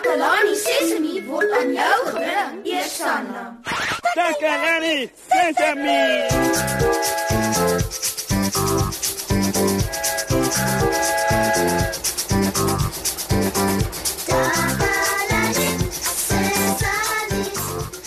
[0.00, 3.42] Takalani Sesemi word aan jou gebring, Eersanna.
[4.16, 6.00] Takalani Sesame.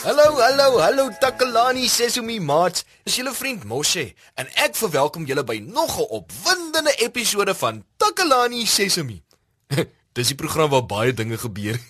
[0.01, 2.85] Hallo, hallo, hallo Takalani Sesumi maats.
[3.05, 8.65] Dis julle vriend Moshe en ek verwelkom julle by nog 'n opwindende episode van Takalani
[8.65, 9.21] Sesumi.
[10.13, 11.79] Dis die program waar baie dinge gebeur.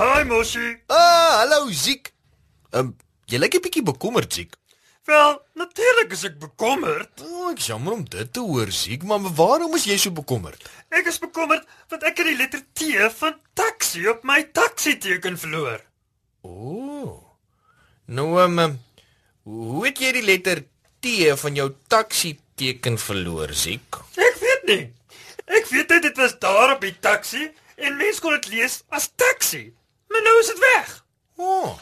[0.00, 0.76] Hi Moshi.
[0.86, 2.12] ah, hallo Ziek.
[2.70, 4.56] Ehm, um, jy lyk 'n bietjie bekommerd, Ziek.
[5.08, 7.20] Wel, natuurlik is ek bekommerd.
[7.24, 10.68] Oh, ek jammer om dit te hoor, Ziek, maar waarom is jy so bekommerd?
[10.88, 12.80] Ek is bekommerd want ek het die letter T
[13.16, 15.80] van taxi op my taxi teken verloor.
[16.44, 16.52] O.
[16.52, 17.24] Oh.
[18.04, 18.80] Nou, ehm, um,
[19.42, 20.64] hoe het jy die letter
[21.00, 21.06] T
[21.40, 24.00] van jou taxi teken verloor, Ziek?
[24.20, 24.82] Ek weet nie.
[25.50, 27.46] Ek weet net dit was daar op die taxi
[27.80, 29.70] en mense kon dit lees as taxi.
[30.12, 30.90] Maar nou is dit weg.
[31.40, 31.46] O.
[31.46, 31.78] Oh.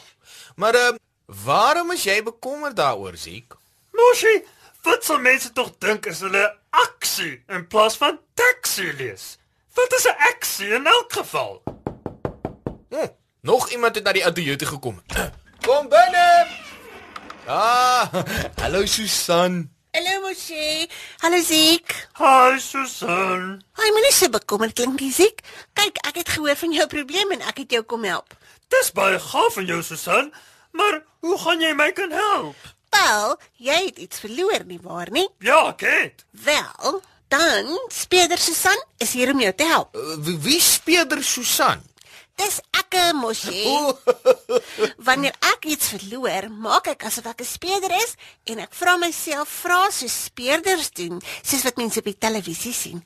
[0.59, 0.99] Maar um,
[1.43, 3.55] waarom is jy bekommerd daaroor, Ziek?
[3.95, 4.33] Moshi,
[4.87, 6.45] wat sal mense tog dink as hulle
[6.85, 9.35] aksie in plaas van taxi lees?
[9.75, 11.63] Wat is 'n aksie in elk geval?
[12.89, 15.03] Hm, nog iemand het na die ateljee toe gekom.
[15.67, 16.47] Kom binne.
[17.47, 18.07] Ah,
[18.63, 19.78] hallo Susan.
[19.91, 20.87] Hallo Moshe.
[21.21, 21.93] Hallo Ziek.
[22.19, 23.63] Hi Susan.
[23.73, 25.41] Ai, moenie so bekommerd klink nie, Ziek.
[25.73, 28.35] Kyk, ek het gehoor van jou probleem en ek het jou kom help.
[28.69, 30.29] Dis baie gaaf van jou Susan,
[30.77, 32.69] maar hoe gaan jy my kan help?
[32.93, 35.25] Wel, jy het iets verloor nie waar nie?
[35.41, 36.21] Ja, ek het.
[36.45, 37.01] Wel,
[37.33, 39.97] dan Speeder Susan is hier om jou te help.
[39.97, 41.81] Uh, wie, wie speeder Susan?
[42.39, 43.51] Dis ek, Moshe.
[45.07, 48.15] Wanneer ek iets verloor, maak ek asof ek 'n speeder is
[48.47, 53.03] en ek vra myself vrae so speerders doen, soos wat mense op die televisie sien.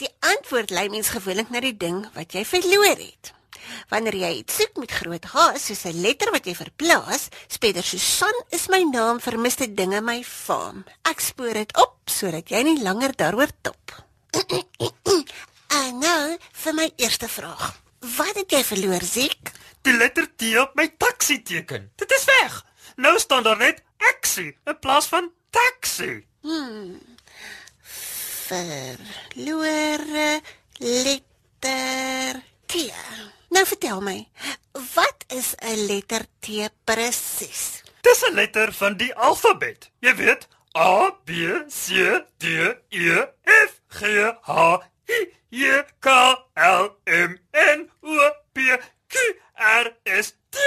[0.00, 3.34] Die antwoord lei mens gewoonlik na die ding wat jy verloor het.
[3.92, 8.36] Wanneer jy iets soek met groot H, soos 'n letter wat jy verplaas, speeder Susan
[8.50, 10.84] is my naam vir miste dinge my faam.
[11.04, 13.92] Ek spoor dit op sodat jy nie langer daaroor top.
[15.68, 17.89] en nou vir my eerste vraag.
[18.00, 19.50] Wat het jy verloor, Ziek?
[19.84, 21.90] Die letter T op my taxi teken.
[22.00, 22.64] Dit is weg.
[22.96, 26.24] Nou staan daar net aksie in plaas van taxi.
[28.48, 30.40] Verlore
[30.78, 32.74] letter T.
[33.52, 34.28] Nou vertel my,
[34.94, 36.46] wat is 'n letter T
[36.84, 37.82] presies?
[38.00, 39.90] Dis 'n letter van die alfabet.
[40.00, 41.30] Jy weet, A B
[41.68, 42.44] C D
[42.88, 44.00] E F G
[44.42, 44.78] H
[45.50, 46.08] J K
[46.54, 48.78] L M N O P
[49.08, 49.18] Q
[49.54, 50.58] R S T.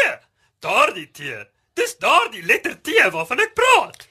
[0.59, 1.47] Daardie T.
[1.73, 4.07] Dis daardie letter T waarvan ek praat.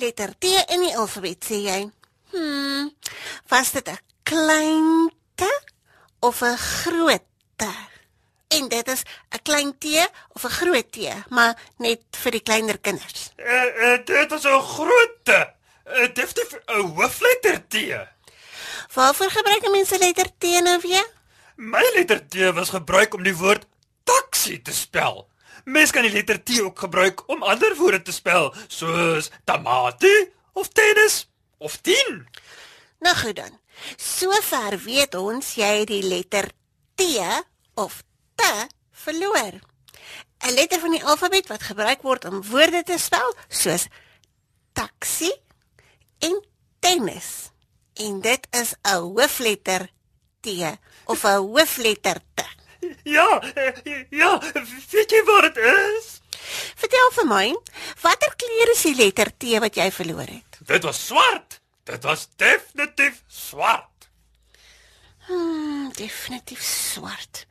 [0.00, 1.80] Letter T in die alfabet sê jy.
[2.32, 2.88] Hm,
[3.48, 5.42] was dit 'n klein T
[6.20, 7.24] of 'n groot
[7.56, 7.64] T?
[8.48, 9.84] En dit is 'n klein T
[10.34, 10.98] of 'n groot T,
[11.28, 13.30] maar net vir die kleiner kinders.
[13.36, 15.28] Uh, uh, dit is 'n groot T.
[15.30, 17.74] Uh, Definitief 'n hoofletter T.
[18.94, 21.06] Waarvoor gebruik mense letter T nou weer?
[21.56, 23.66] My letter T was gebruik om die woord
[24.04, 25.28] taxi te spel.
[25.64, 30.68] Mens kan die letter T ook gebruik om ander woorde te spel, soos tamatie of
[30.68, 32.26] tennis of 10.
[33.00, 33.58] Nou goed dan.
[33.96, 36.50] Sover weet ons jy het die letter
[36.94, 37.02] T
[37.74, 38.02] of
[38.34, 38.42] T
[38.92, 39.58] verloor.
[40.46, 43.86] 'n Letter van die alfabet wat gebruik word om woorde te spel, soos
[44.72, 45.32] taxi
[46.18, 46.36] en
[46.78, 47.50] tennis.
[47.96, 49.88] En dit is 'n hoofletter
[50.40, 50.46] T
[51.04, 52.44] of 'n hoofletter T.
[53.02, 53.42] Ja,
[54.10, 54.42] ja,
[54.90, 56.20] weet jy wat dit is?
[56.76, 57.56] Vertel vir my,
[58.02, 60.58] watter kleur is die letter T wat jy verloor het?
[60.66, 61.60] Dit was swart.
[61.84, 64.08] Dit was definitief swart.
[65.26, 67.46] Hmm, definitief swart.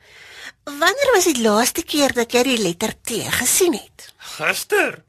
[0.63, 4.13] Wanneer was die laaste keer dat jy die letter T gesien het?
[4.17, 5.03] Gister.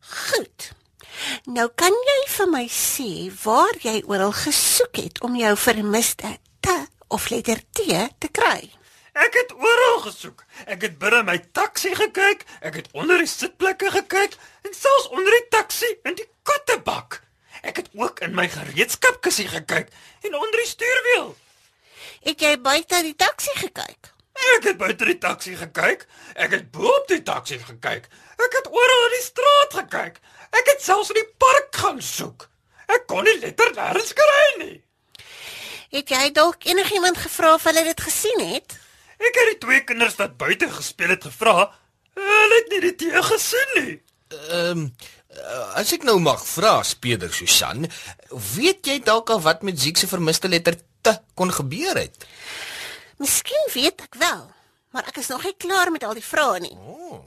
[0.00, 0.75] Goed.
[1.46, 3.10] Nou kan jy vir my sê
[3.44, 6.72] waar jy oral gesoek het om jou vermiste T
[7.14, 7.84] of letter T
[8.18, 8.72] te kry.
[9.14, 10.42] Ek het oral gesoek.
[10.66, 14.34] Ek het binne my taxi gekyk, ek het onder die sitplekke gekyk
[14.66, 17.20] en selfs onder die taxi in die kattebak.
[17.62, 19.94] Ek het ook in my gereedskapkissie gekyk
[20.26, 21.34] en onder die stuurwiel.
[22.26, 24.10] Het jy buite die taxi gekyk?
[24.56, 26.08] Ek het buite die taxi gekyk.
[26.34, 28.10] Ek het bo op die taxi gekyk.
[28.34, 30.18] Ek het oral in die straat gekyk.
[30.50, 32.48] Ek het selfs in die park gaan soek.
[32.86, 34.76] Ek kon nie letter nêrens kry nie.
[35.94, 38.76] Het jy dalk enigiemand gevra of hulle dit gesien het?
[39.16, 41.70] Ek het die twee kinders wat buite gespeel het gevra.
[42.16, 43.94] Hulle het nie die tee gesien nie.
[44.36, 44.90] Ehm um,
[45.76, 47.84] as ek nou mag vra, speeder Susan,
[48.56, 52.24] weet jy dalk al wat met Ziek se vermiste letter te kon gebeur het?
[53.20, 54.46] Miskien weet ek wel,
[54.96, 56.72] maar ek is nog nie klaar met al die vrae nie.
[56.72, 57.20] Maar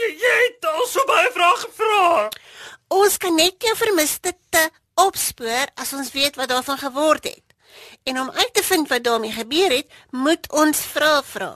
[0.00, 2.28] jy, jy het al so baie vrae gevra.
[2.90, 4.62] Ons kan net jou vermiste te
[5.00, 7.44] opspoor as ons weet wat daarvan geword het.
[8.08, 11.52] En om uit te vind wat daarmee gebeur het, moet ons vra vra.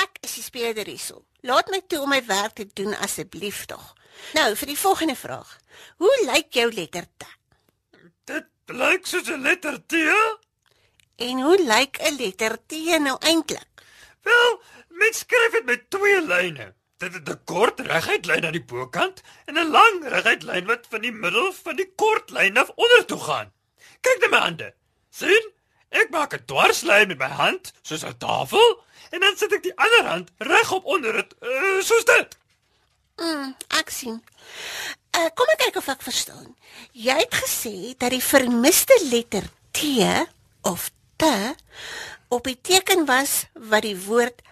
[0.00, 1.24] Ek is die speurder hierso.
[1.42, 3.92] Laat my toe om my werk te doen asseblief tog.
[4.36, 5.58] Nou vir die volgende vraag.
[6.00, 7.26] Hoe lyk jou letter T?
[8.30, 9.98] Dit lyk soos 'n letter T.
[11.16, 13.68] En hoe lyk 'n letter T nou eintlik?
[14.22, 16.74] Wel, mens skryf dit met twee lyne.
[17.02, 20.86] Dit het 'n kort reguit lyn aan die bokant en 'n lang reguit lyn wat
[20.90, 23.52] van die middel van die kort lyn af onder toe gaan.
[24.00, 24.74] Kyk na my hande.
[25.10, 25.50] sien?
[25.88, 29.76] Ek maak 'n dwarslyn met my hand soos 'n tafel en dan sit ek die
[29.76, 32.36] ander hand regop onder dit, uh, soos dit.
[33.16, 34.24] Mm, ek sien.
[35.16, 36.56] Uh, kom ek kyk of ek verstaan.
[36.92, 39.80] Jy het gesê dat die vermiste letter T
[40.62, 41.24] of T
[42.28, 44.42] op die teken was wat die woord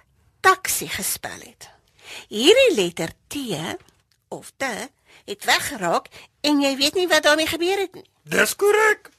[0.41, 1.80] taxi gespel het.
[2.29, 3.37] Hierdie letter T
[4.29, 4.65] of T
[5.25, 6.09] het weggeraak
[6.41, 8.07] en jy weet nie wat daarmee gebeur het nie.
[8.23, 9.11] Dis korrek.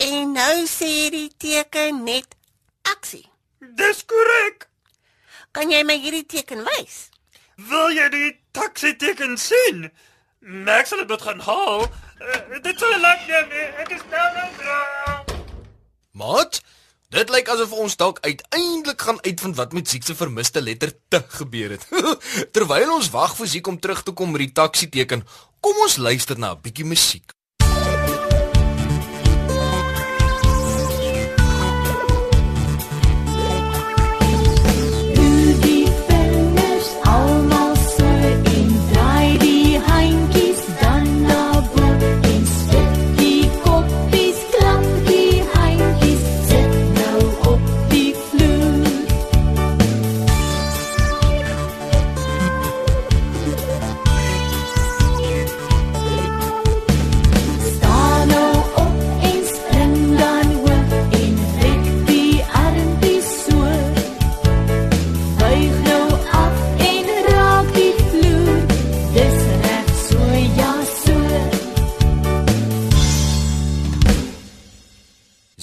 [0.00, 2.36] En nou sê die teken net
[2.82, 3.26] aksie.
[3.58, 4.68] Dis korrek.
[5.52, 7.08] Kan jy my hierdie teken wys?
[7.68, 9.90] Wil jy die taxi teken sien?
[10.40, 11.84] Max sal dit gaan haal.
[12.20, 13.50] Uh, dit sal lank neem.
[13.82, 14.78] Ek is nou nou dra.
[16.16, 16.60] Maat,
[17.10, 21.22] dit lyk asof ons dalk uiteindelik gaan uitvind wat met Ziek se vermiste letter T
[21.40, 21.86] gebeur het.
[22.54, 25.26] Terwyl ons wag vir Ziek om terug te kom met die taxi teken,
[25.60, 27.34] kom ons luister na 'n bietjie musiek.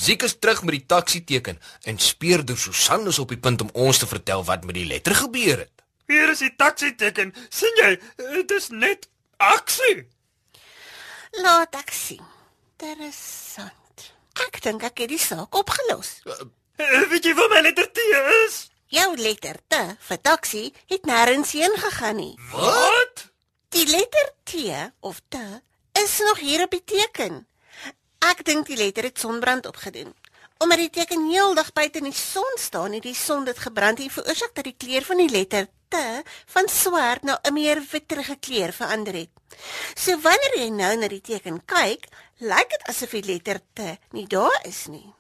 [0.08, 3.72] Ziek is terug met die taxi teken en speurder Susan is op die punt om
[3.74, 5.82] ons te vertel wat met die letter gebeur het.
[6.08, 7.34] Hier is die taxi teken.
[7.50, 7.90] sien jy?
[8.16, 10.06] Dit is net aksie.
[11.44, 12.24] Laat ek sien.
[12.78, 14.06] Interessant.
[14.46, 16.14] Ek dink ek het die saak opgelos.
[16.24, 16.40] Uh,
[17.12, 18.08] weet jy wat my letter T
[18.46, 18.62] is?
[18.96, 22.34] Jou letter T vir taxi het nêrens heen gegaan nie.
[22.56, 23.28] Wat?
[23.76, 24.72] Die letter T
[25.04, 25.44] of T
[26.00, 27.44] is nog hier op die teken.
[28.28, 30.10] Ek dink die letter het sonbrand opgedoen.
[30.60, 34.12] Omdat die teken heeldag buite in die son staan, het die son dit gebrand en
[34.12, 36.02] veroorsaak dat die kleur van die letter T
[36.52, 39.30] van swart na 'n meer witterige kleur verander het.
[39.96, 42.08] So wanneer jy nou na die teken kyk,
[42.40, 45.14] lyk dit asof die letter T nie daar is nie.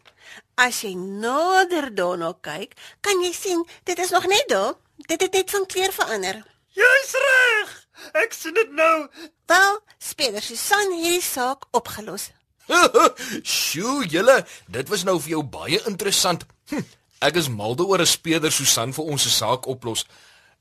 [0.55, 4.73] As jy nader daarna kyk, kan jy sien dit is nog net daar.
[4.97, 6.43] Dit het net van kleur verander.
[6.73, 7.87] Jy's reg.
[8.13, 9.07] Ek sien dit nou.
[9.45, 12.31] Wel, speler Susan het die saak opgelos.
[13.57, 16.45] Sjoe, julle, dit was nou vir jou baie interessant.
[16.69, 16.83] Hm,
[17.19, 20.05] ek is mal oor 'n speurder Susan vir ons se saak oplos.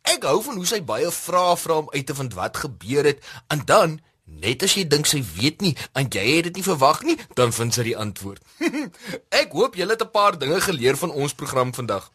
[0.02, 3.18] Ek hou van hoe sy baie vrae vra om uit te vind wat gebeur het
[3.48, 7.04] en dan Net as jy dink sy weet nie en jy het dit nie verwag
[7.06, 8.42] nie, dan vind sy die antwoord.
[9.40, 12.10] ek hoop julle het 'n paar dinge geleer van ons program vandag.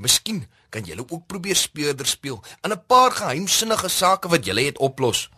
[0.00, 4.78] Miskien kan julle ook probeer speurder speel en 'n paar geheimsinnige sake wat julle het
[4.78, 5.28] oplos.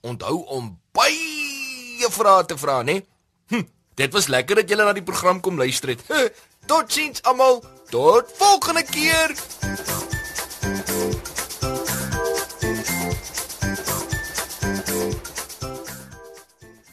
[0.00, 3.06] Onthou om baie vrae te vra, né?
[3.52, 3.62] Hm,
[3.94, 6.32] dit was lekker dat julle na die program kom luister het.
[6.66, 7.60] Totsiens almal.
[7.90, 9.34] Tot volgende keer.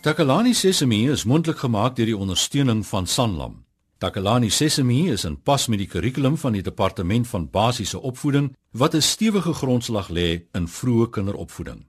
[0.01, 3.65] Takalani Sesemi is mondelik gemaak deur die ondersteuning van Sanlam.
[3.99, 8.95] Takalani Sesemi is in pas met die kurrikulum van die Departement van Basiese Opvoeding wat
[8.95, 11.88] 'n stewige grondslag lê in vroeë kinderopvoeding.